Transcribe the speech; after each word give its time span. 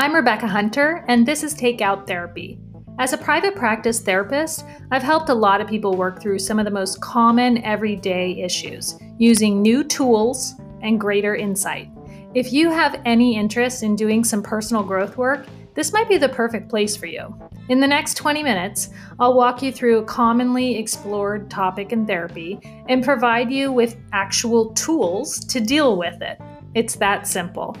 I'm 0.00 0.14
Rebecca 0.14 0.46
Hunter, 0.46 1.04
and 1.08 1.28
this 1.28 1.44
is 1.44 1.54
Takeout 1.54 2.06
Therapy. 2.06 2.58
As 2.98 3.12
a 3.12 3.18
private 3.18 3.54
practice 3.54 4.00
therapist, 4.00 4.64
I've 4.90 5.02
helped 5.02 5.28
a 5.28 5.34
lot 5.34 5.60
of 5.60 5.68
people 5.68 5.94
work 5.94 6.22
through 6.22 6.38
some 6.38 6.58
of 6.58 6.64
the 6.64 6.70
most 6.70 7.02
common 7.02 7.62
everyday 7.64 8.40
issues 8.40 8.98
using 9.18 9.60
new 9.60 9.84
tools 9.84 10.54
and 10.80 10.98
greater 10.98 11.36
insight. 11.36 11.90
If 12.32 12.50
you 12.50 12.70
have 12.70 13.02
any 13.04 13.36
interest 13.36 13.82
in 13.82 13.94
doing 13.94 14.24
some 14.24 14.42
personal 14.42 14.82
growth 14.82 15.18
work, 15.18 15.44
this 15.74 15.92
might 15.92 16.08
be 16.08 16.16
the 16.16 16.30
perfect 16.30 16.70
place 16.70 16.96
for 16.96 17.04
you. 17.04 17.38
In 17.68 17.78
the 17.78 17.86
next 17.86 18.14
20 18.14 18.42
minutes, 18.42 18.88
I'll 19.18 19.34
walk 19.34 19.62
you 19.62 19.70
through 19.70 19.98
a 19.98 20.04
commonly 20.04 20.78
explored 20.78 21.50
topic 21.50 21.92
in 21.92 22.06
therapy 22.06 22.58
and 22.88 23.04
provide 23.04 23.52
you 23.52 23.70
with 23.70 23.98
actual 24.14 24.72
tools 24.72 25.40
to 25.40 25.60
deal 25.60 25.98
with 25.98 26.22
it. 26.22 26.40
It's 26.74 26.94
that 26.96 27.26
simple. 27.26 27.76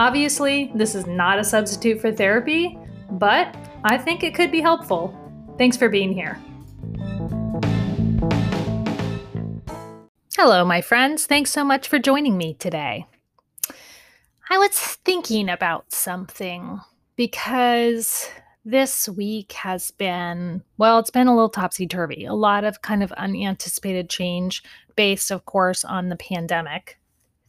Obviously, 0.00 0.72
this 0.74 0.94
is 0.94 1.06
not 1.06 1.38
a 1.38 1.44
substitute 1.44 2.00
for 2.00 2.10
therapy, 2.10 2.78
but 3.10 3.54
I 3.84 3.98
think 3.98 4.24
it 4.24 4.34
could 4.34 4.50
be 4.50 4.62
helpful. 4.62 5.14
Thanks 5.58 5.76
for 5.76 5.90
being 5.90 6.10
here. 6.10 6.40
Hello, 10.34 10.64
my 10.64 10.80
friends. 10.80 11.26
Thanks 11.26 11.50
so 11.50 11.64
much 11.64 11.86
for 11.86 11.98
joining 11.98 12.38
me 12.38 12.54
today. 12.54 13.04
I 14.48 14.56
was 14.56 14.70
thinking 14.70 15.50
about 15.50 15.92
something 15.92 16.80
because 17.16 18.26
this 18.64 19.06
week 19.06 19.52
has 19.52 19.90
been, 19.90 20.62
well, 20.78 20.98
it's 20.98 21.10
been 21.10 21.26
a 21.26 21.34
little 21.34 21.50
topsy 21.50 21.86
turvy. 21.86 22.24
A 22.24 22.32
lot 22.32 22.64
of 22.64 22.80
kind 22.80 23.02
of 23.02 23.12
unanticipated 23.12 24.08
change 24.08 24.62
based, 24.96 25.30
of 25.30 25.44
course, 25.44 25.84
on 25.84 26.08
the 26.08 26.16
pandemic. 26.16 26.98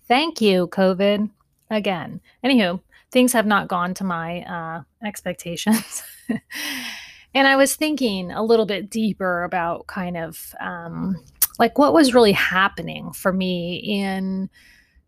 Thank 0.06 0.42
you, 0.42 0.68
COVID 0.68 1.30
again. 1.72 2.22
Anywho, 2.44 2.82
things 3.12 3.34
have 3.34 3.46
not 3.46 3.68
gone 3.68 3.94
to 3.96 4.04
my 4.04 4.42
uh, 4.42 4.84
expectations. 5.06 6.04
and 7.34 7.48
I 7.48 7.56
was 7.56 7.76
thinking 7.76 8.32
a 8.32 8.44
little 8.44 8.66
bit 8.66 8.90
deeper 8.90 9.44
about 9.44 9.88
kind 9.88 10.18
of 10.18 10.54
um, 10.60 11.16
like 11.58 11.78
what 11.78 11.94
was 11.94 12.14
really 12.14 12.34
happening 12.34 13.12
for 13.14 13.34
me 13.34 13.78
in 13.78 14.50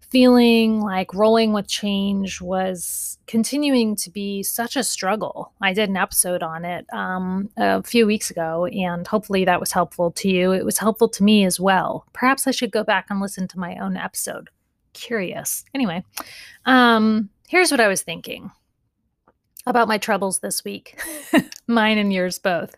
feeling 0.09 0.79
like 0.79 1.11
rolling 1.15 1.53
with 1.53 1.67
change 1.67 2.39
was 2.39 3.17
continuing 3.25 3.95
to 3.95 4.11
be 4.11 4.43
such 4.43 4.75
a 4.75 4.83
struggle. 4.83 5.51
I 5.59 5.73
did 5.73 5.89
an 5.89 5.97
episode 5.97 6.43
on 6.43 6.65
it 6.65 6.85
um, 6.93 7.49
a 7.57 7.81
few 7.81 8.05
weeks 8.05 8.29
ago, 8.29 8.67
and 8.67 9.07
hopefully 9.07 9.43
that 9.45 9.59
was 9.59 9.71
helpful 9.71 10.11
to 10.11 10.29
you. 10.29 10.51
It 10.51 10.65
was 10.65 10.77
helpful 10.77 11.09
to 11.09 11.23
me 11.23 11.45
as 11.45 11.59
well. 11.59 12.05
Perhaps 12.13 12.45
I 12.45 12.51
should 12.51 12.71
go 12.71 12.83
back 12.83 13.07
and 13.09 13.19
listen 13.19 13.47
to 13.47 13.59
my 13.59 13.75
own 13.77 13.97
episode 13.97 14.51
curious. 14.93 15.65
Anyway, 15.73 16.03
um, 16.65 17.29
here's 17.47 17.71
what 17.71 17.81
I 17.81 17.87
was 17.87 18.01
thinking 18.01 18.51
about 19.65 19.87
my 19.87 19.97
troubles 19.97 20.39
this 20.39 20.63
week, 20.63 20.99
mine 21.67 21.97
and 21.97 22.11
yours 22.11 22.39
both. 22.39 22.75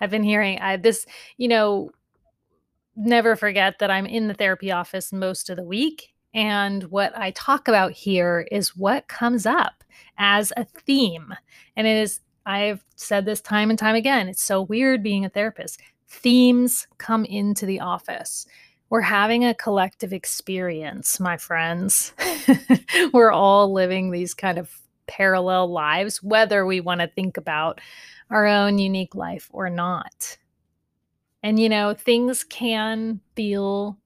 I've 0.00 0.10
been 0.10 0.22
hearing 0.22 0.60
I, 0.60 0.76
this, 0.76 1.06
you 1.36 1.48
know, 1.48 1.90
never 2.96 3.36
forget 3.36 3.78
that 3.78 3.90
I'm 3.90 4.06
in 4.06 4.28
the 4.28 4.34
therapy 4.34 4.70
office 4.70 5.12
most 5.12 5.50
of 5.50 5.56
the 5.56 5.64
week. 5.64 6.14
And 6.34 6.84
what 6.84 7.16
I 7.16 7.30
talk 7.32 7.68
about 7.68 7.92
here 7.92 8.46
is 8.52 8.76
what 8.76 9.08
comes 9.08 9.46
up 9.46 9.82
as 10.18 10.52
a 10.56 10.64
theme. 10.64 11.34
And 11.76 11.86
it 11.86 11.96
is, 11.96 12.20
I've 12.44 12.84
said 12.96 13.24
this 13.24 13.40
time 13.40 13.70
and 13.70 13.78
time 13.78 13.94
again, 13.94 14.28
it's 14.28 14.42
so 14.42 14.62
weird 14.62 15.02
being 15.02 15.24
a 15.24 15.30
therapist. 15.30 15.80
Themes 16.08 16.86
come 16.98 17.24
into 17.24 17.66
the 17.66 17.80
office. 17.80 18.46
We're 18.90 19.02
having 19.02 19.44
a 19.44 19.54
collective 19.54 20.12
experience, 20.12 21.20
my 21.20 21.36
friends. 21.36 22.12
We're 23.12 23.32
all 23.32 23.72
living 23.72 24.10
these 24.10 24.32
kind 24.34 24.58
of 24.58 24.72
parallel 25.06 25.70
lives, 25.70 26.22
whether 26.22 26.64
we 26.64 26.80
want 26.80 27.00
to 27.00 27.08
think 27.08 27.36
about 27.36 27.80
our 28.30 28.46
own 28.46 28.78
unique 28.78 29.14
life 29.14 29.48
or 29.52 29.68
not. 29.68 30.38
And, 31.42 31.58
you 31.58 31.68
know, 31.68 31.94
things 31.94 32.44
can 32.44 33.20
feel 33.36 33.98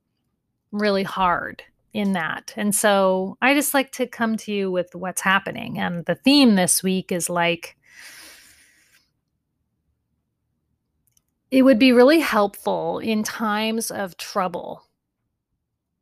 really 0.70 1.02
hard 1.02 1.62
in 1.92 2.12
that. 2.12 2.52
And 2.56 2.74
so 2.74 3.36
I 3.42 3.54
just 3.54 3.74
like 3.74 3.92
to 3.92 4.06
come 4.06 4.36
to 4.38 4.52
you 4.52 4.70
with 4.70 4.94
what's 4.94 5.20
happening. 5.20 5.78
And 5.78 6.04
the 6.06 6.14
theme 6.14 6.54
this 6.54 6.82
week 6.82 7.12
is 7.12 7.28
like, 7.28 7.76
It 11.52 11.62
would 11.62 11.78
be 11.78 11.92
really 11.92 12.20
helpful 12.20 12.98
in 12.98 13.22
times 13.22 13.90
of 13.90 14.16
trouble 14.16 14.84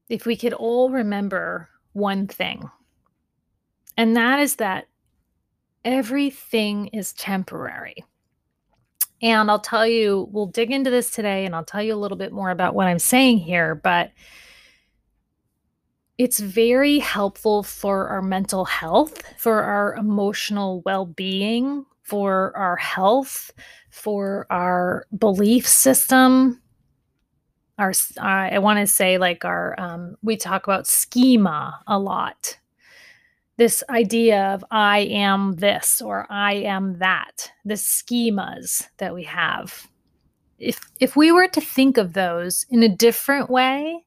if 0.09 0.25
we 0.25 0.37
could 0.37 0.53
all 0.53 0.91
remember 0.91 1.69
one 1.93 2.29
thing, 2.29 2.71
and 3.97 4.17
that 4.17 4.39
is 4.39 4.57
that 4.57 4.87
everything 5.85 6.87
is 6.89 7.13
temporary. 7.13 8.05
And 9.23 9.51
I'll 9.51 9.59
tell 9.59 9.87
you, 9.87 10.29
we'll 10.31 10.47
dig 10.47 10.71
into 10.71 10.89
this 10.89 11.11
today 11.11 11.45
and 11.45 11.55
I'll 11.55 11.65
tell 11.65 11.83
you 11.83 11.95
a 11.95 11.99
little 11.99 12.17
bit 12.17 12.33
more 12.33 12.51
about 12.51 12.77
what 12.77 12.87
I'm 12.87 13.01
saying 13.01 13.39
here, 13.39 13.75
but 13.75 14.13
it's 16.17 16.39
very 16.39 17.01
helpful 17.01 17.65
for 17.65 18.07
our 18.07 18.23
mental 18.23 18.65
health, 18.67 19.23
for 19.37 19.63
our 19.63 19.97
emotional 19.97 20.81
well 20.85 21.07
being, 21.07 21.87
for 22.11 22.53
our 22.57 22.75
health, 22.75 23.53
for 23.91 24.45
our 24.51 25.07
belief 25.17 25.67
system. 25.67 26.61
Our, 27.79 27.93
I 28.21 28.59
want 28.59 28.81
to 28.81 28.87
say, 28.89 29.17
like, 29.17 29.45
our, 29.45 29.79
um, 29.79 30.17
we 30.21 30.37
talk 30.37 30.67
about 30.67 30.89
schema 30.89 31.81
a 31.87 32.01
lot. 32.01 32.59
This 33.59 33.85
idea 33.89 34.55
of 34.55 34.65
I 34.73 34.99
am 35.01 35.55
this 35.55 36.03
or 36.03 36.27
I 36.29 36.55
am 36.55 36.99
that, 36.99 37.53
the 37.65 37.75
schemas 37.75 38.89
that 38.99 39.15
we 39.15 39.23
have. 39.23 39.87
If, 40.59 40.81
if 40.99 41.15
we 41.15 41.31
were 41.31 41.49
to 41.49 41.61
think 41.61 41.97
of 41.97 42.13
those 42.13 42.67
in 42.71 42.83
a 42.83 42.89
different 42.89 43.49
way, 43.49 44.05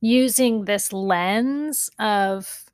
using 0.00 0.64
this 0.64 0.92
lens 0.92 1.90
of 1.98 2.66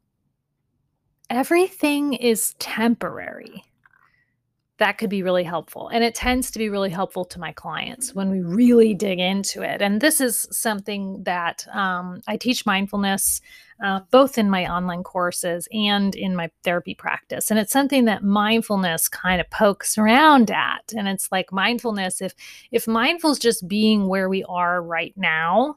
everything 1.31 2.13
is 2.13 2.55
temporary 2.59 3.65
that 4.83 4.99
could 4.99 5.09
be 5.09 5.23
really 5.23 5.45
helpful. 5.45 5.87
And 5.87 6.03
it 6.03 6.13
tends 6.13 6.51
to 6.51 6.59
be 6.59 6.69
really 6.69 6.91
helpful 6.91 7.25
to 7.27 7.39
my 7.39 7.53
clients 7.53 8.17
when 8.17 8.31
we 8.33 8.41
really 8.41 8.95
dig 8.95 9.21
into 9.21 9.63
it. 9.63 9.81
And 9.81 10.01
this 10.01 10.21
is 10.21 10.49
something 10.51 11.23
that 11.23 11.65
um, 11.73 12.21
I 12.27 12.37
teach 12.37 12.67
mindfulness 12.67 13.41
uh, 13.81 14.01
both 14.11 14.39
in 14.39 14.51
my 14.51 14.67
online 14.67 15.05
courses 15.05 15.69
and 15.73 16.17
in 16.17 16.35
my 16.35 16.51
therapy 16.65 16.97
practice. 16.97 17.49
And 17.49 17.61
it's 17.61 17.73
something 17.73 18.07
that 18.07 18.25
mindfulness 18.25 19.09
kind 19.09 19.41
of 19.41 19.49
pokes 19.51 19.97
around 19.99 20.51
at. 20.51 20.93
And 20.97 21.07
it's 21.07 21.31
like 21.31 21.53
mindfulness, 21.53 22.21
if 22.21 22.35
if 22.73 22.89
mindful 22.89 23.31
is 23.31 23.39
just 23.39 23.69
being 23.69 24.09
where 24.09 24.29
we 24.29 24.43
are 24.49 24.83
right 24.83 25.15
now, 25.17 25.77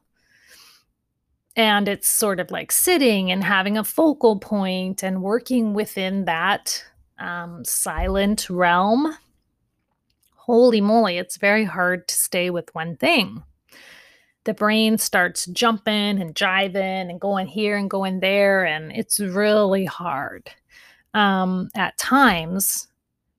and 1.55 1.87
it's 1.87 2.09
sort 2.09 2.39
of 2.39 2.49
like 2.49 2.71
sitting 2.71 3.31
and 3.31 3.43
having 3.43 3.77
a 3.77 3.83
focal 3.83 4.39
point 4.39 5.03
and 5.03 5.21
working 5.21 5.75
within 5.75 6.25
that 6.25 6.83
um, 7.19 7.63
silent 7.65 8.49
realm, 8.49 9.15
holy 10.35 10.81
moly, 10.81 11.17
it's 11.17 11.37
very 11.37 11.63
hard 11.63 12.07
to 12.07 12.15
stay 12.15 12.49
with 12.49 12.73
one 12.75 12.95
thing. 12.97 13.43
The 14.43 14.53
brain 14.53 14.99
starts 14.99 15.47
jumping 15.47 16.21
and 16.21 16.35
jiving 16.35 17.09
and 17.09 17.19
going 17.19 17.47
here 17.47 17.77
and 17.77 17.89
going 17.89 18.19
there, 18.19 18.63
and 18.63 18.91
it's 18.91 19.19
really 19.19 19.85
hard 19.85 20.51
um, 21.15 21.69
at 21.75 21.97
times 21.97 22.87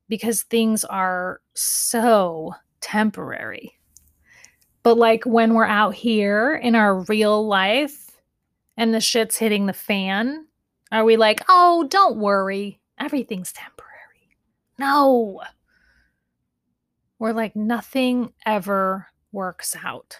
because 0.09 0.43
things 0.43 0.83
are 0.83 1.41
so 1.53 2.53
temporary. 2.81 3.77
But 4.83 4.97
like 4.97 5.25
when 5.25 5.53
we're 5.53 5.65
out 5.65 5.95
here 5.95 6.55
in 6.55 6.75
our 6.75 6.99
real 7.05 7.45
life 7.45 8.11
and 8.77 8.93
the 8.93 9.01
shit's 9.01 9.37
hitting 9.37 9.65
the 9.65 9.73
fan, 9.73 10.47
are 10.91 11.03
we 11.03 11.17
like, 11.17 11.41
oh, 11.49 11.87
don't 11.89 12.17
worry, 12.17 12.79
everything's 12.99 13.51
temporary. 13.51 14.37
No. 14.77 15.41
We're 17.19 17.33
like, 17.33 17.55
nothing 17.55 18.33
ever 18.45 19.07
works 19.31 19.75
out. 19.83 20.19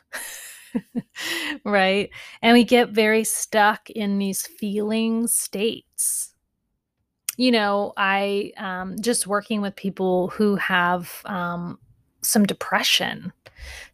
right? 1.63 2.09
And 2.41 2.53
we 2.53 2.63
get 2.63 2.89
very 2.89 3.23
stuck 3.23 3.89
in 3.89 4.17
these 4.17 4.45
feeling 4.45 5.27
states. 5.27 6.33
You 7.37 7.51
know, 7.51 7.93
I 7.97 8.51
um, 8.57 8.95
just 8.99 9.27
working 9.27 9.61
with 9.61 9.75
people 9.75 10.29
who 10.29 10.55
have 10.55 11.21
um, 11.25 11.77
some 12.21 12.45
depression. 12.45 13.31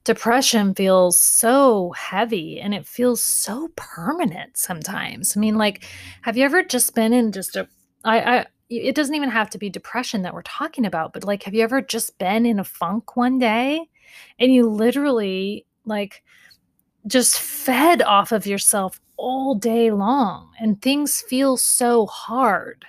Depression 0.05 0.73
feels 0.73 1.19
so 1.19 1.91
heavy 1.91 2.59
and 2.59 2.73
it 2.73 2.85
feels 2.85 3.21
so 3.21 3.69
permanent 3.75 4.57
sometimes. 4.57 5.35
I 5.35 5.39
mean, 5.39 5.55
like, 5.57 5.85
have 6.21 6.37
you 6.37 6.45
ever 6.45 6.63
just 6.63 6.95
been 6.95 7.11
in 7.11 7.31
just 7.31 7.55
a 7.55 7.67
I, 8.05 8.39
I 8.39 8.45
it 8.69 8.95
doesn't 8.95 9.15
even 9.15 9.29
have 9.29 9.49
to 9.51 9.57
be 9.57 9.69
depression 9.69 10.21
that 10.23 10.33
we're 10.33 10.41
talking 10.43 10.85
about, 10.85 11.13
but 11.13 11.23
like, 11.23 11.43
have 11.43 11.53
you 11.53 11.63
ever 11.63 11.81
just 11.81 12.17
been 12.17 12.45
in 12.45 12.59
a 12.59 12.63
funk 12.63 13.15
one 13.15 13.39
day 13.39 13.87
and 14.39 14.53
you 14.53 14.69
literally 14.69 15.65
like 15.85 16.23
just 17.07 17.39
fed 17.39 18.01
off 18.01 18.31
of 18.31 18.47
yourself 18.47 18.99
all 19.17 19.55
day 19.55 19.91
long 19.91 20.49
and 20.59 20.81
things 20.81 21.21
feel 21.21 21.57
so 21.57 22.05
hard, 22.05 22.85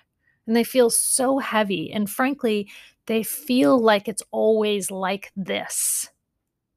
and 0.47 0.57
they 0.57 0.65
feel 0.65 0.91
so 0.91 1.39
heavy. 1.39 1.93
And 1.93 2.09
frankly, 2.09 2.71
they 3.07 3.23
feel 3.23 3.79
like 3.79 4.09
it's 4.09 4.23
always 4.31 4.91
like 4.91 5.33
this, 5.37 6.09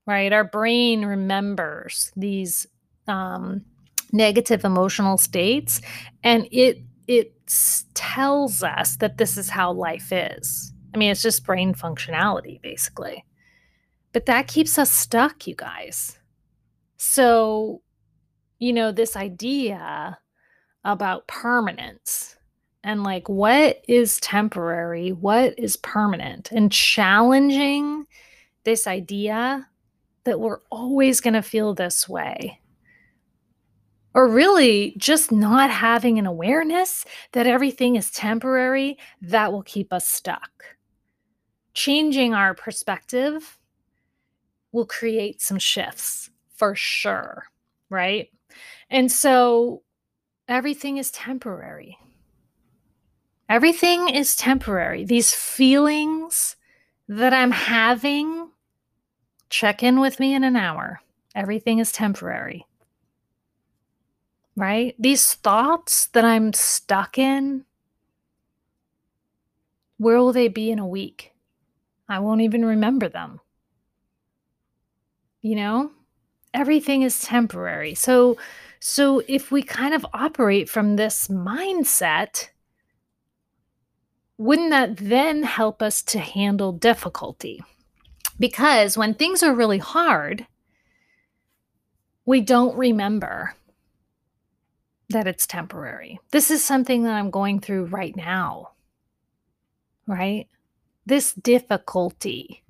right? 0.05 0.31
Our 0.33 0.43
brain 0.43 1.05
remembers 1.05 2.11
these 2.15 2.67
um, 3.07 3.63
negative 4.11 4.65
emotional 4.65 5.17
states 5.17 5.81
and 6.23 6.47
it 6.51 6.81
it 7.07 7.33
tells 7.93 8.63
us 8.63 8.97
that 8.97 9.17
this 9.17 9.37
is 9.37 9.49
how 9.49 9.71
life 9.71 10.11
is. 10.11 10.73
I 10.93 10.97
mean, 10.97 11.11
it's 11.11 11.21
just 11.21 11.45
brain 11.45 11.73
functionality, 11.73 12.61
basically. 12.61 13.23
But 14.13 14.25
that 14.25 14.47
keeps 14.47 14.77
us 14.77 14.91
stuck, 14.91 15.47
you 15.47 15.55
guys. 15.55 16.17
So, 16.97 17.81
you 18.59 18.73
know, 18.73 18.91
this 18.91 19.15
idea 19.15 20.17
about 20.83 21.27
permanence 21.27 22.35
and 22.83 23.03
like 23.03 23.27
what 23.27 23.83
is 23.87 24.19
temporary, 24.19 25.11
what 25.11 25.57
is 25.59 25.77
permanent, 25.77 26.51
and 26.51 26.71
challenging 26.71 28.05
this 28.63 28.87
idea 28.87 29.67
that 30.23 30.39
we're 30.39 30.59
always 30.71 31.21
going 31.21 31.33
to 31.33 31.41
feel 31.41 31.73
this 31.73 32.07
way. 32.07 32.59
Or 34.17 34.27
really 34.27 34.95
just 34.97 35.31
not 35.31 35.69
having 35.69 36.17
an 36.17 36.25
awareness 36.25 37.05
that 37.33 37.45
everything 37.45 37.95
is 37.95 38.09
temporary, 38.09 38.97
that 39.21 39.51
will 39.51 39.61
keep 39.61 39.93
us 39.93 40.07
stuck. 40.07 40.75
Changing 41.75 42.33
our 42.33 42.55
perspective 42.55 43.59
will 44.71 44.87
create 44.87 45.39
some 45.39 45.59
shifts 45.59 46.31
for 46.55 46.73
sure, 46.73 47.45
right? 47.91 48.31
And 48.89 49.11
so 49.11 49.83
everything 50.47 50.97
is 50.97 51.11
temporary. 51.11 51.99
Everything 53.47 54.09
is 54.09 54.35
temporary. 54.35 55.05
These 55.05 55.35
feelings 55.35 56.55
that 57.07 57.33
I'm 57.33 57.51
having, 57.51 58.49
check 59.51 59.83
in 59.83 59.99
with 59.99 60.19
me 60.19 60.33
in 60.33 60.43
an 60.43 60.55
hour. 60.55 61.01
Everything 61.35 61.77
is 61.77 61.91
temporary. 61.91 62.66
Right? 64.57 64.95
These 64.97 65.35
thoughts 65.35 66.07
that 66.07 66.25
I'm 66.25 66.51
stuck 66.51 67.19
in, 67.19 67.63
where 69.97 70.17
will 70.17 70.33
they 70.33 70.47
be 70.47 70.71
in 70.71 70.79
a 70.79 70.87
week? 70.87 71.31
I 72.09 72.17
won't 72.19 72.41
even 72.41 72.65
remember 72.65 73.07
them. 73.07 73.39
You 75.41 75.57
know, 75.57 75.91
everything 76.55 77.03
is 77.03 77.21
temporary. 77.21 77.93
So, 77.93 78.35
so 78.79 79.21
if 79.27 79.51
we 79.51 79.61
kind 79.61 79.93
of 79.93 80.05
operate 80.11 80.69
from 80.69 80.95
this 80.95 81.27
mindset, 81.27 82.49
wouldn't 84.39 84.71
that 84.71 84.97
then 84.97 85.43
help 85.43 85.83
us 85.83 86.01
to 86.03 86.19
handle 86.19 86.71
difficulty? 86.71 87.61
Because 88.39 88.97
when 88.97 89.13
things 89.13 89.43
are 89.43 89.53
really 89.53 89.77
hard, 89.77 90.47
we 92.25 92.41
don't 92.41 92.75
remember 92.75 93.53
that 95.09 95.27
it's 95.27 95.47
temporary. 95.47 96.19
This 96.31 96.51
is 96.51 96.63
something 96.63 97.03
that 97.03 97.13
I'm 97.13 97.29
going 97.29 97.59
through 97.59 97.85
right 97.85 98.15
now, 98.15 98.71
right? 100.05 100.47
This 101.05 101.33
difficulty, 101.33 102.63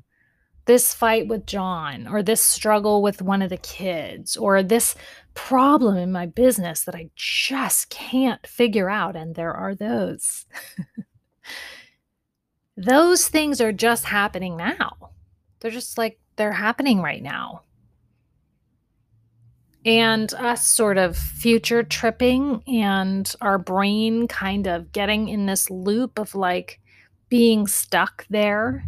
this 0.66 0.94
fight 0.94 1.28
with 1.28 1.48
John, 1.48 2.07
or 2.07 2.22
this 2.22 2.42
struggle 2.42 3.01
with 3.01 3.22
one 3.22 3.42
of 3.42 3.50
the 3.50 3.57
kids, 3.57 4.38
or 4.38 4.62
this 4.62 4.95
problem 5.34 5.98
in 5.98 6.12
my 6.12 6.25
business 6.28 6.84
that 6.84 6.95
I 6.95 7.10
just 7.16 7.89
can't 7.89 8.45
figure 8.45 8.89
out. 8.89 9.16
And 9.16 9.34
there 9.34 9.54
are 9.54 9.74
those. 9.74 10.45
those 12.78 13.28
things 13.28 13.60
are 13.60 13.74
just 13.74 14.06
happening 14.06 14.56
now. 14.57 15.12
They're 15.60 15.72
just 15.72 15.98
like, 15.98 16.19
they're 16.36 16.51
happening 16.51 17.01
right 17.01 17.24
now. 17.24 17.63
And 19.88 20.34
us 20.34 20.68
sort 20.68 20.98
of 20.98 21.16
future 21.16 21.81
tripping 21.81 22.62
and 22.68 23.34
our 23.39 23.57
brain 23.57 24.28
kind 24.28 24.68
of 24.68 24.92
getting 24.92 25.30
in 25.30 25.45
this 25.45 25.69
loop 25.69 26.19
of 26.19 26.36
like 26.36 26.81
being 27.30 27.68
stuck 27.68 28.25
there 28.30 28.84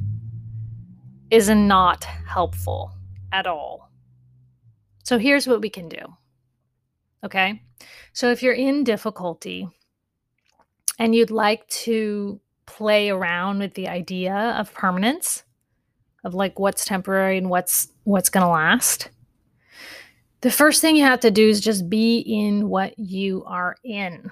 is 1.31 1.49
not 1.49 2.03
helpful 2.03 2.91
at 3.31 3.47
all. 3.47 3.89
So 5.05 5.17
here's 5.17 5.47
what 5.47 5.61
we 5.61 5.69
can 5.69 5.87
do. 5.87 5.99
Okay. 7.23 7.61
So 8.11 8.29
if 8.29 8.43
you're 8.43 8.53
in 8.53 8.83
difficulty 8.83 9.69
and 10.97 11.15
you'd 11.15 11.31
like 11.31 11.65
to 11.69 12.41
play 12.65 13.09
around 13.09 13.59
with 13.59 13.73
the 13.73 13.87
idea 13.87 14.35
of 14.59 14.73
permanence 14.73 15.43
of 16.25 16.33
like 16.33 16.59
what's 16.59 16.83
temporary 16.83 17.37
and 17.37 17.49
what's 17.49 17.87
what's 18.03 18.29
going 18.29 18.43
to 18.43 18.49
last 18.49 19.09
the 20.41 20.51
first 20.51 20.81
thing 20.81 20.95
you 20.95 21.03
have 21.03 21.19
to 21.19 21.31
do 21.31 21.47
is 21.47 21.59
just 21.59 21.89
be 21.89 22.19
in 22.19 22.69
what 22.69 22.97
you 22.97 23.43
are 23.45 23.75
in 23.83 24.29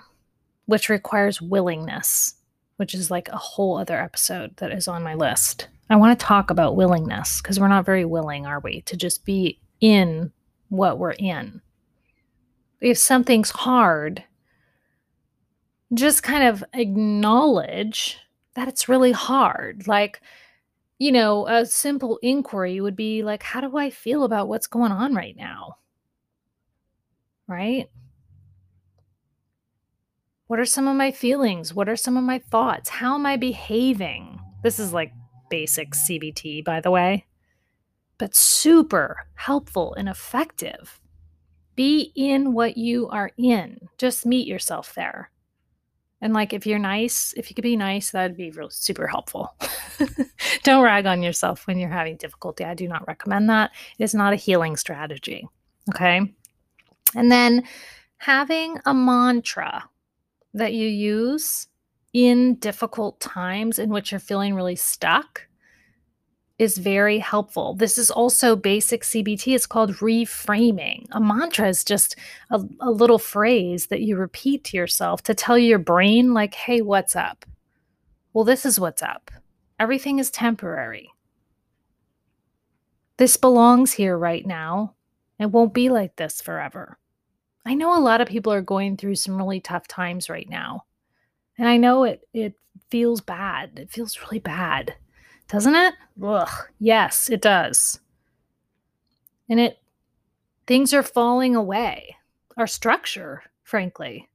which 0.66 0.90
requires 0.90 1.42
willingness 1.42 2.36
which 2.78 2.94
is 2.94 3.10
like 3.10 3.28
a 3.30 3.38
whole 3.38 3.78
other 3.78 4.00
episode 4.00 4.56
that 4.58 4.72
is 4.72 4.88
on 4.88 5.04
my 5.04 5.14
list 5.14 5.68
i 5.90 5.96
want 5.96 6.18
to 6.18 6.26
talk 6.26 6.50
about 6.50 6.76
willingness 6.76 7.42
because 7.42 7.60
we're 7.60 7.68
not 7.68 7.86
very 7.86 8.06
willing 8.06 8.46
are 8.46 8.60
we 8.60 8.82
to 8.82 8.96
just 8.96 9.26
be 9.26 9.60
in 9.82 10.32
what 10.70 10.98
we're 10.98 11.12
in 11.12 11.62
if 12.82 12.98
something's 12.98 13.52
hard 13.52 14.24
just 15.94 16.24
kind 16.24 16.44
of 16.44 16.64
acknowledge 16.74 18.20
that 18.56 18.68
it's 18.68 18.90
really 18.90 19.12
hard. 19.12 19.88
Like, 19.88 20.22
you 21.00 21.12
know, 21.12 21.48
a 21.48 21.66
simple 21.66 22.20
inquiry 22.22 22.82
would 22.82 22.96
be 22.96 23.24
like, 23.24 23.44
how 23.44 23.62
do 23.62 23.78
I 23.78 23.90
feel 23.90 24.24
about 24.24 24.48
what's 24.48 24.68
going 24.68 24.92
on 24.92 25.14
right 25.14 25.36
now? 25.38 25.78
Right? 27.48 27.90
What 30.48 30.60
are 30.60 30.66
some 30.66 30.88
of 30.88 30.96
my 30.96 31.12
feelings? 31.12 31.74
What 31.74 31.90
are 31.90 31.96
some 31.96 32.18
of 32.18 32.24
my 32.24 32.40
thoughts? 32.40 32.90
How 32.90 33.16
am 33.16 33.26
I 33.26 33.36
behaving? 33.36 34.40
This 34.64 34.80
is 34.80 34.94
like 34.94 35.14
basic 35.50 35.92
CBT, 35.92 36.64
by 36.64 36.80
the 36.80 36.92
way, 36.92 37.26
but 38.18 38.36
super 38.36 39.28
helpful 39.36 39.94
and 39.96 40.08
effective. 40.08 41.00
Be 41.76 42.12
in 42.16 42.54
what 42.54 42.78
you 42.78 43.08
are 43.10 43.32
in, 43.38 43.90
just 43.98 44.26
meet 44.26 44.48
yourself 44.48 44.94
there. 44.96 45.32
And 46.22 46.34
like 46.34 46.54
if 46.54 46.66
you're 46.66 46.80
nice, 46.80 47.34
if 47.38 47.50
you 47.50 47.56
could 47.56 47.62
be 47.62 47.78
nice, 47.78 48.12
that'd 48.12 48.36
be 48.36 48.50
real 48.50 48.70
super 48.70 49.06
helpful. 49.06 49.56
Don't 50.64 50.84
rag 50.84 51.06
on 51.06 51.22
yourself 51.22 51.68
when 51.68 51.78
you're 51.78 51.90
having 51.90 52.18
difficulty. 52.18 52.64
I 52.64 52.74
do 52.74 52.88
not 52.88 53.08
recommend 53.08 53.50
that. 53.50 53.72
It 54.00 54.04
is 54.04 54.16
not 54.16 54.34
a 54.34 54.38
healing 54.38 54.76
strategy. 54.78 55.48
Okay. 55.90 56.34
And 57.16 57.32
then 57.32 57.64
having 58.18 58.78
a 58.86 58.94
mantra 58.94 59.90
that 60.54 60.74
you 60.74 60.88
use 60.88 61.68
in 62.14 62.56
difficult 62.56 63.20
times 63.20 63.80
in 63.80 63.90
which 63.90 64.12
you're 64.12 64.20
feeling 64.20 64.56
really 64.56 64.76
stuck 64.76 65.48
is 66.58 66.80
very 66.80 67.20
helpful. 67.20 67.76
This 67.76 68.00
is 68.00 68.10
also 68.10 68.56
basic 68.56 69.04
CBT. 69.04 69.54
It's 69.54 69.68
called 69.68 69.98
reframing. 69.98 71.06
A 71.12 71.22
mantra 71.22 71.68
is 71.68 71.84
just 71.84 72.16
a, 72.50 72.60
a, 72.80 72.90
little 72.90 73.20
phrase 73.20 73.88
that 73.88 74.02
you 74.02 74.18
repeat 74.18 74.64
to 74.66 74.78
yourself 74.78 75.22
to 75.24 75.36
tell 75.36 75.58
your 75.58 75.78
brain, 75.78 76.34
like, 76.34 76.56
hey, 76.56 76.82
what's 76.82 77.16
up? 77.16 77.46
Well, 78.34 78.44
this 78.44 78.66
is 78.66 78.80
what's 78.80 79.04
up. 79.04 79.30
Everything 79.80 80.18
is 80.18 80.32
temporary. 80.32 81.12
This 83.18 83.38
belongs 83.38 83.94
here 83.94 84.18
right 84.18 84.46
now. 84.46 84.96
It 85.40 85.52
won't 85.52 85.74
be 85.74 85.90
like 85.90 86.16
this 86.16 86.42
forever. 86.42 86.98
I 87.66 87.74
know 87.74 87.98
a 87.98 88.02
lot 88.02 88.22
of 88.22 88.28
people 88.28 88.54
are 88.54 88.62
going 88.62 88.98
through 88.98 89.16
some 89.16 89.38
really 89.38 89.60
tough 89.60 89.88
times 89.88 90.30
right 90.30 90.50
now. 90.50 90.86
And 91.58 91.68
I 91.68 91.78
know 91.78 92.04
it 92.04 92.28
it 92.34 92.56
feels 92.90 93.22
bad. 93.22 93.78
It 93.78 93.92
feels 93.92 94.20
really 94.22 94.40
bad 94.40 94.96
doesn't 95.48 95.76
it? 95.76 95.94
Ugh, 96.22 96.50
yes, 96.80 97.30
it 97.30 97.42
does. 97.42 98.00
And 99.50 99.60
it, 99.60 99.80
things 100.66 100.94
are 100.94 101.04
falling 101.04 101.56
away. 101.56 102.18
Our 102.58 102.68
structure, 102.68 103.44
frankly, 103.64 104.28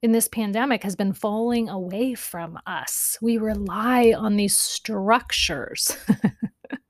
in 0.00 0.12
this 0.12 0.28
pandemic 0.28 0.82
has 0.84 0.96
been 0.96 1.12
falling 1.12 1.68
away 1.68 2.14
from 2.14 2.58
us. 2.66 3.18
We 3.20 3.38
rely 3.38 4.14
on 4.16 4.36
these 4.36 4.56
structures, 4.56 5.96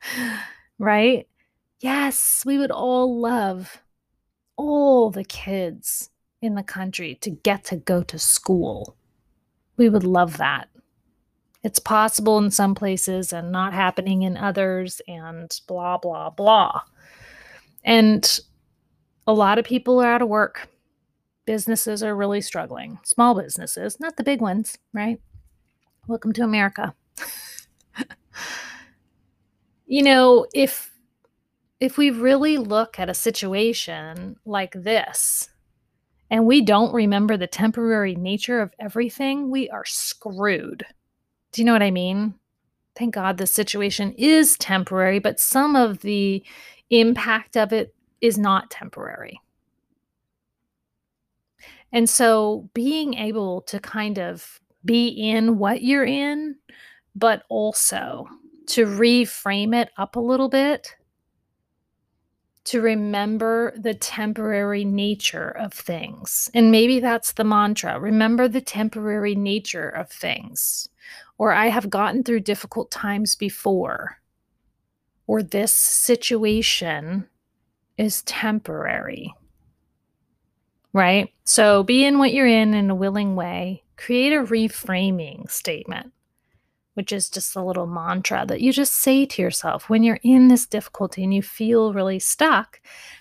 right? 0.79 1.27
Yes, 1.83 2.45
we 2.47 2.59
would 2.59 2.71
all 2.71 3.21
love 3.21 3.83
all 4.57 5.11
the 5.11 5.25
kids 5.25 6.11
in 6.41 6.55
the 6.55 6.63
country 6.63 7.17
to 7.17 7.31
get 7.31 7.65
to 7.65 7.77
go 7.77 8.03
to 8.05 8.19
school. 8.19 8.97
We 9.77 9.89
would 9.89 10.05
love 10.05 10.37
that 10.37 10.69
it's 11.63 11.79
possible 11.79 12.39
in 12.39 12.51
some 12.51 12.75
places 12.75 13.33
and 13.33 13.53
not 13.53 13.73
happening 13.73 14.23
in 14.23 14.37
others, 14.37 15.01
and 15.07 15.51
blah, 15.69 15.97
blah, 15.97 16.31
blah. 16.31 16.81
And 17.85 18.41
a 19.27 19.33
lot 19.33 19.59
of 19.59 19.65
people 19.65 20.03
are 20.03 20.13
out 20.13 20.23
of 20.23 20.29
work. 20.29 20.69
Businesses 21.45 22.03
are 22.03 22.17
really 22.17 22.41
struggling. 22.41 22.99
Small 23.05 23.35
businesses, 23.35 24.01
not 24.01 24.17
the 24.17 24.25
big 24.25 24.41
ones, 24.41 24.77
right? 24.93 25.21
Welcome 26.09 26.33
to 26.35 26.43
America. 26.43 26.95
you 29.87 30.03
know, 30.03 30.47
if 30.53 30.92
if 31.83 31.99
we 31.99 32.11
really 32.11 32.59
look 32.59 33.01
at 33.01 33.11
a 33.11 33.15
situation 33.15 34.37
like 34.45 34.73
this 34.73 35.51
and 36.31 36.47
we 36.47 36.61
don't 36.61 36.95
remember 36.95 37.37
the 37.37 37.49
temporary 37.49 38.15
nature 38.15 38.61
of 38.61 38.73
everything, 38.79 39.51
we 39.51 39.69
are 39.71 39.85
screwed. 39.85 40.87
Do 41.51 41.61
you 41.61 41.67
know 41.67 41.73
what 41.73 41.83
I 41.83 41.91
mean? 41.91 42.35
Thank 42.95 43.15
God 43.15 43.37
the 43.37 43.49
situation 43.49 44.13
is 44.13 44.57
temporary, 44.59 45.19
but 45.19 45.41
some 45.41 45.75
of 45.75 46.03
the 46.03 46.45
impact 46.91 47.57
of 47.57 47.73
it 47.73 47.93
is 48.21 48.39
not 48.39 48.71
temporary. 48.71 49.41
And 51.91 52.09
so 52.09 52.71
being 52.75 53.15
able 53.15 53.63
to 53.63 53.81
kind 53.81 54.21
of 54.21 54.61
be 54.85 55.09
in 55.09 55.59
what 55.59 55.83
you're 55.83 56.05
in, 56.05 56.55
but 57.17 57.43
also 57.49 58.29
to 58.69 58.87
reframe 58.87 59.75
it 59.75 59.91
up 59.97 60.15
a 60.15 60.21
little 60.21 60.49
bit, 60.49 60.95
to 62.65 62.81
remember 62.81 63.73
the 63.77 63.95
temporary 63.95 64.85
nature 64.85 65.51
of 65.51 65.73
things. 65.73 66.51
And 66.55 66.71
maybe 66.71 67.01
that's 67.01 67.33
the 67.33 67.45
mantra 67.45 67.99
remember 67.99 68.49
the 68.49 68.61
temporary 68.61 69.35
nature 69.35 69.89
of 69.89 70.11
things. 70.11 70.89
Or 71.39 71.53
I 71.53 71.67
have 71.67 71.91
gotten 71.91 72.23
through 72.23 72.41
difficult 72.41 72.91
times 72.91 73.35
before. 73.35 74.19
Or 75.27 75.43
this 75.43 75.73
situation 75.73 77.29
is 77.97 78.23
temporary 78.23 79.35
right? 80.93 81.33
So 81.45 81.83
be 81.83 82.05
in 82.05 82.19
what 82.19 82.33
you're 82.33 82.47
in 82.47 82.75
in 82.75 82.91
a 82.91 82.95
willing 82.95 83.35
way. 83.35 83.83
Create 83.97 84.33
a 84.33 84.43
reframing 84.43 85.51
statement, 85.51 86.13
which 86.95 87.13
is 87.13 87.29
just 87.29 87.57
a 87.57 87.63
little 87.63 87.87
mantra 87.87 88.45
that 88.47 88.61
you 88.61 88.73
just 88.73 88.95
say 88.95 89.27
to 89.27 89.43
yourself 89.43 89.89
when 89.89 90.03
you're 90.03 90.21
in 90.23 90.49
this 90.49 90.67
difficulty 90.67 91.25
and 91.25 91.35
you 91.35 91.43
feel 91.43 91.93
really 91.93 92.19
stuck. 92.19 92.81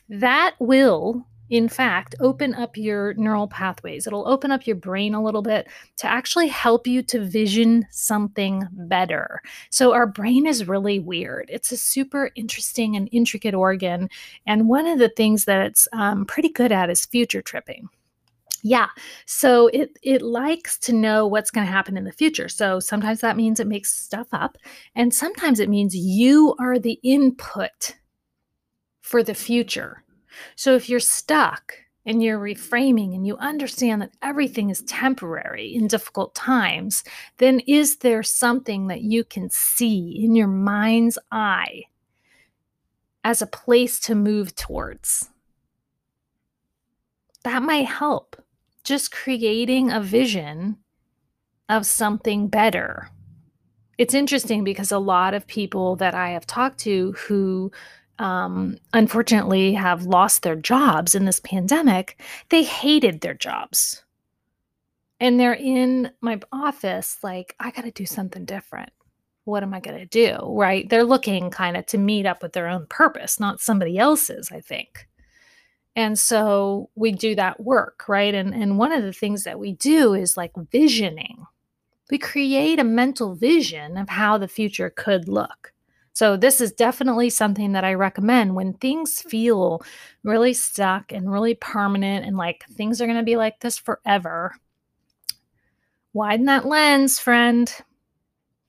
That 0.10 0.56
will 0.60 1.26
in 1.52 1.68
fact, 1.68 2.16
open 2.22 2.56
up 2.56 2.78
your 2.78 3.14
neural 3.16 3.46
pathways. 3.46 4.08
It'll 4.08 4.26
open 4.26 4.52
up 4.52 4.66
your 4.66 4.78
brain 4.78 5.14
a 5.14 5.22
little 5.22 5.42
bit 5.42 5.68
to 5.98 6.08
actually 6.08 6.48
help 6.48 6.88
you 6.88 7.04
to 7.04 7.26
vision 7.26 7.86
something 7.92 8.66
better. 8.72 9.42
So, 9.70 9.94
our 9.94 10.08
brain 10.08 10.48
is 10.48 10.70
really 10.70 11.00
weird. 11.00 11.50
It's 11.50 11.74
a 11.74 11.78
super 11.78 12.32
interesting 12.36 12.96
and 12.96 13.10
intricate 13.12 13.54
organ. 13.54 14.10
And 14.48 14.70
one 14.70 14.88
of 14.88 14.98
the 14.98 15.10
things 15.10 15.44
that 15.44 15.66
it's 15.66 15.90
um, 15.92 16.26
pretty 16.26 16.50
good 16.50 16.72
at 16.72 16.90
is 16.90 17.06
future 17.06 17.42
tripping. 17.42 17.90
Yeah. 18.64 18.88
So 19.26 19.68
it 19.68 19.98
it 20.04 20.22
likes 20.22 20.78
to 20.80 20.94
know 20.94 21.26
what's 21.26 21.52
going 21.52 21.66
to 21.66 21.72
happen 21.72 21.98
in 21.98 22.04
the 22.04 22.12
future. 22.12 22.48
So 22.48 22.80
sometimes 22.80 23.22
that 23.22 23.38
means 23.38 23.60
it 23.60 23.68
makes 23.68 23.92
stuff 23.92 24.28
up 24.32 24.58
and 24.96 25.14
sometimes 25.14 25.60
it 25.60 25.70
means 25.70 25.96
you 25.96 26.56
are 26.60 26.78
the 26.78 27.00
input 27.04 27.96
for 29.02 29.24
the 29.24 29.34
future. 29.34 30.04
So 30.56 30.76
if 30.76 30.90
you're 30.90 31.00
stuck 31.00 31.74
and 32.06 32.24
you're 32.24 32.40
reframing 32.40 33.14
and 33.16 33.28
you 33.28 33.38
understand 33.38 34.02
that 34.02 34.14
everything 34.22 34.70
is 34.70 34.82
temporary 34.84 35.74
in 35.74 35.88
difficult 35.88 36.34
times, 36.34 37.04
then 37.38 37.60
is 37.68 37.98
there 37.98 38.24
something 38.24 38.88
that 38.88 39.02
you 39.02 39.24
can 39.24 39.50
see 39.50 40.20
in 40.24 40.36
your 40.36 40.48
mind's 40.48 41.18
eye 41.32 41.84
as 43.24 43.42
a 43.42 43.48
place 43.48 44.00
to 44.02 44.16
move 44.16 44.56
towards? 44.56 45.30
That 47.44 47.64
might 47.64 47.88
help. 47.88 48.36
Just 48.84 49.12
creating 49.12 49.92
a 49.92 50.02
vision 50.02 50.78
of 51.70 51.86
something 51.86 52.48
better. 52.48 53.10
It's 53.98 54.14
interesting 54.14 54.64
because 54.64 54.92
a 54.92 55.00
lot 55.00 55.34
of 55.34 55.46
people 55.48 55.96
that 55.98 56.16
I 56.16 56.30
have 56.30 56.48
talked 56.48 56.80
to 56.80 57.14
who 57.14 57.72
um, 58.20 58.78
unfortunately 58.94 59.74
have 59.74 60.04
lost 60.06 60.44
their 60.44 60.56
jobs 60.56 61.16
in 61.16 61.26
this 61.26 61.40
pandemic, 61.40 62.20
they 62.50 62.64
hated 62.64 63.22
their 63.22 63.34
jobs. 63.34 64.04
And 65.20 65.40
they're 65.40 65.54
in 65.54 66.12
my 66.22 66.40
office, 66.52 67.18
like, 67.24 67.56
I 67.60 67.72
got 67.72 67.84
to 67.84 67.92
do 67.92 68.06
something 68.06 68.46
different. 68.46 68.92
What 69.46 69.64
am 69.64 69.74
I 69.74 69.80
going 69.80 69.98
to 69.98 70.06
do? 70.06 70.38
Right? 70.48 70.90
They're 70.90 71.04
looking 71.04 71.52
kind 71.52 71.78
of 71.78 71.86
to 71.88 71.98
meet 71.98 72.26
up 72.26 72.42
with 72.42 72.54
their 72.54 72.68
own 72.68 72.88
purpose, 72.88 73.40
not 73.40 73.60
somebody 73.60 73.98
else's, 73.98 74.52
I 74.52 74.62
think. 74.62 75.08
And 75.96 76.18
so 76.18 76.90
we 76.96 77.12
do 77.12 77.36
that 77.36 77.60
work, 77.60 78.08
right? 78.08 78.34
And, 78.34 78.54
and 78.54 78.78
one 78.78 78.92
of 78.92 79.04
the 79.04 79.14
things 79.14 79.44
that 79.44 79.60
we 79.60 79.74
do 79.74 80.14
is 80.14 80.38
like 80.38 80.54
visioning. 80.72 81.46
We 82.10 82.18
create 82.18 82.80
a 82.80 82.84
mental 82.84 83.36
vision 83.36 83.98
of 83.98 84.10
how 84.10 84.38
the 84.38 84.48
future 84.48 84.90
could 84.90 85.28
look. 85.28 85.74
So, 86.14 86.36
this 86.36 86.60
is 86.60 86.74
definitely 86.74 87.30
something 87.30 87.72
that 87.72 87.86
I 87.86 87.94
recommend 87.94 88.54
when 88.54 88.74
things 88.74 89.22
feel 89.22 89.82
really 90.24 90.54
stuck 90.54 91.14
and 91.14 91.32
really 91.32 91.56
permanent 91.56 92.26
and 92.26 92.36
like 92.36 92.66
things 92.74 93.02
are 93.02 93.06
going 93.06 93.18
to 93.18 93.24
be 93.24 93.38
like 93.38 93.62
this 93.62 93.78
forever. 93.78 94.54
Widen 96.12 96.48
that 96.48 96.66
lens, 96.66 97.18
friend, 97.18 97.74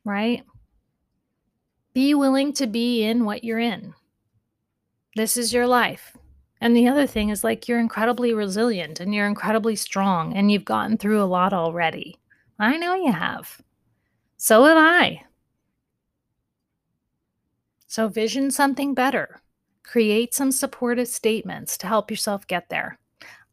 right? 0.04 0.44
Be 1.94 2.14
willing 2.14 2.52
to 2.54 2.68
be 2.68 3.02
in 3.02 3.24
what 3.24 3.42
you're 3.42 3.58
in. 3.58 3.92
This 5.16 5.36
is 5.36 5.52
your 5.52 5.66
life. 5.66 6.16
And 6.62 6.76
the 6.76 6.86
other 6.86 7.08
thing 7.08 7.30
is 7.30 7.42
like 7.42 7.66
you're 7.66 7.80
incredibly 7.80 8.32
resilient 8.32 9.00
and 9.00 9.12
you're 9.12 9.26
incredibly 9.26 9.74
strong 9.74 10.32
and 10.32 10.48
you've 10.48 10.64
gotten 10.64 10.96
through 10.96 11.20
a 11.20 11.26
lot 11.26 11.52
already. 11.52 12.16
I 12.60 12.76
know 12.76 12.94
you 12.94 13.10
have. 13.10 13.60
So 14.36 14.62
have 14.64 14.76
I. 14.78 15.24
So, 17.88 18.06
vision 18.06 18.52
something 18.52 18.94
better. 18.94 19.42
Create 19.82 20.34
some 20.34 20.52
supportive 20.52 21.08
statements 21.08 21.76
to 21.78 21.88
help 21.88 22.12
yourself 22.12 22.46
get 22.46 22.68
there. 22.70 22.96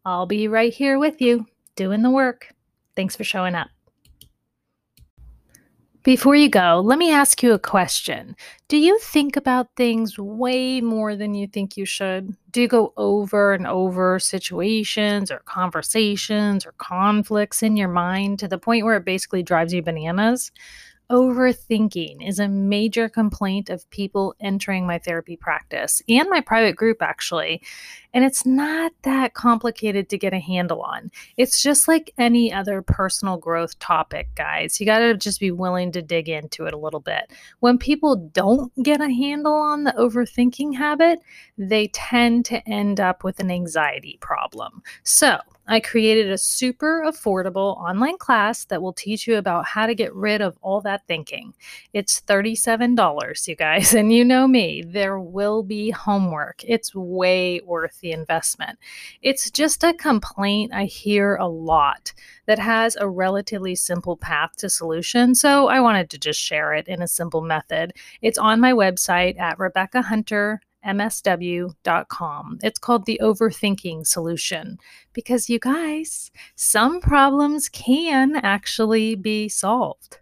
I'll 0.06 0.28
be 0.28 0.48
right 0.48 0.72
here 0.72 1.00
with 1.00 1.20
you 1.20 1.48
doing 1.76 2.04
the 2.04 2.12
work. 2.12 2.54
Thanks 2.96 3.16
for 3.16 3.24
showing 3.24 3.56
up. 3.56 3.70
Before 6.04 6.34
you 6.36 6.50
go, 6.50 6.82
let 6.84 6.98
me 6.98 7.12
ask 7.12 7.44
you 7.44 7.54
a 7.54 7.60
question. 7.60 8.36
Do 8.70 8.78
you 8.78 8.98
think 9.00 9.36
about 9.36 9.76
things 9.76 10.18
way 10.18 10.80
more 10.80 11.16
than 11.16 11.34
you 11.34 11.46
think 11.46 11.76
you 11.76 11.86
should? 11.86 12.36
Do 12.52 12.62
you 12.62 12.70
go 12.70 12.94
over 12.96 13.54
and 13.54 13.68
over 13.68 14.18
situations 14.18 15.30
or 15.30 15.40
conversations 15.40 16.66
or 16.66 16.72
conflicts 16.78 17.62
in 17.62 17.76
your 17.76 17.90
mind 17.90 18.40
to 18.40 18.48
the 18.48 18.58
point 18.58 18.86
where 18.86 18.96
it 18.96 19.06
basically 19.06 19.44
drives 19.44 19.74
you 19.74 19.82
bananas? 19.82 20.52
Overthinking 21.10 22.28
is 22.28 22.40
a 22.40 22.48
major 22.48 23.10
complaint 23.10 23.70
of 23.70 23.90
people 23.90 24.36
entering 24.40 24.86
my 24.86 25.00
therapy 25.00 25.36
practice 25.36 26.02
and 26.08 26.30
my 26.30 26.42
private 26.42 26.76
group, 26.76 27.02
actually. 27.02 27.62
And 28.14 28.24
it's 28.24 28.46
not 28.46 28.92
that 29.04 29.34
complicated 29.34 30.10
to 30.10 30.18
get 30.18 30.34
a 30.34 30.40
handle 30.40 30.82
on. 30.82 31.12
It's 31.38 31.62
just 31.62 31.88
like 31.88 32.14
any 32.18 32.52
other 32.52 32.82
personal 32.82 33.38
growth 33.38 33.78
topic, 33.80 34.30
guys. 34.36 34.80
You 34.80 34.86
got 34.86 35.00
to 35.00 35.16
just 35.16 35.40
be 35.40 35.52
willing 35.52 35.92
to 35.92 36.02
dig 36.02 36.30
into 36.30 36.66
it 36.66 36.74
a 36.74 36.78
little 36.78 37.00
bit. 37.00 37.32
When 37.60 37.78
people 37.78 38.16
don't 38.16 38.72
get 38.84 39.02
a 39.02 39.12
handle 39.12 39.54
on 39.54 39.84
the 39.84 39.92
overthinking 39.94 40.76
habit, 40.76 41.20
they 41.58 41.88
tend 41.88 42.46
to 42.46 42.68
end 42.68 43.00
up 43.00 43.24
with 43.24 43.40
an 43.40 43.52
anxiety 43.52 44.18
problem. 44.22 44.82
So, 45.04 45.40
I 45.70 45.80
created 45.80 46.32
a 46.32 46.38
super 46.40 47.04
affordable 47.06 47.78
online 47.78 48.18
class 48.18 48.66
that 48.66 48.82
will 48.82 48.92
teach 48.92 49.28
you 49.28 49.38
about 49.38 49.68
how 49.68 49.86
to 49.86 49.94
get 49.94 50.14
rid 50.16 50.42
of 50.42 50.58
all 50.64 50.82
that 50.82 51.06
thinking. 51.06 51.54
It's 51.94 52.22
$37, 52.22 53.48
you 53.48 53.56
guys, 53.56 53.94
and 54.00 54.12
you 54.12 54.26
know 54.26 54.48
me, 54.48 54.82
there 54.82 55.20
will 55.20 55.62
be 55.62 55.92
homework. 55.92 56.64
It's 56.66 56.96
way 56.96 57.62
worth 57.64 58.00
the 58.00 58.12
investment. 58.14 58.80
It's 59.22 59.52
just 59.52 59.84
a 59.84 59.94
complaint 59.94 60.74
I 60.74 60.86
hear 60.86 61.36
a 61.36 61.48
lot 61.48 62.14
that 62.48 62.58
has 62.58 62.96
a 62.96 63.08
relatively 63.08 63.76
simple 63.76 64.18
path 64.18 64.56
to 64.58 64.72
solution, 64.72 65.36
so 65.36 65.68
I 65.68 65.82
wanted 65.82 66.10
to 66.10 66.18
just 66.18 66.40
share 66.40 66.74
it 66.74 66.88
in 66.88 67.04
a 67.04 67.08
simple 67.08 67.42
method. 67.42 67.94
It's 68.24 68.40
on 68.40 68.60
my 68.60 68.74
website 68.74 69.40
at 69.40 69.60
Rebecca 69.60 70.02
Hunter 70.02 70.62
msw.com. 70.86 72.60
It's 72.64 72.80
called 72.80 73.06
the 73.06 73.20
overthinking 73.22 74.08
solution 74.08 74.78
because 75.14 75.50
you 75.50 75.60
guys, 75.60 76.32
some 76.56 77.02
problems 77.02 77.70
can 77.70 78.36
actually 78.38 79.16
be 79.16 79.50
solved. 79.50 80.20